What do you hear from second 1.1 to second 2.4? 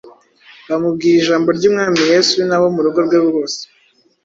ijambo ry’Umwami Yesu